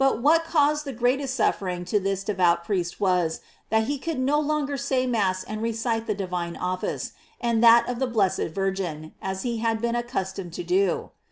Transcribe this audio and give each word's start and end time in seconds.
what 0.15 0.45
caused 0.45 0.83
the 0.83 0.91
greatest 0.91 1.35
suffering 1.35 1.85
to 1.85 1.99
this 1.99 2.23
devout 2.23 2.63
priest 2.65 2.99
was, 2.99 3.39
that 3.69 3.83
he 3.83 3.99
could 3.99 4.17
no 4.17 4.39
longer 4.39 4.75
say 4.75 5.05
Mass 5.05 5.43
and 5.43 5.61
recite 5.61 6.07
the 6.07 6.15
divine 6.15 6.57
office, 6.57 7.11
and 7.39 7.63
that 7.63 7.87
of 7.87 7.99
the 7.99 8.07
blessed 8.07 8.47
Virgin, 8.49 9.13
as 9.21 9.43
he 9.43 9.59
had 9.59 9.79
been 9.79 9.95
accustomed 9.95 10.53
to 10.53 10.63
do. 10.63 11.11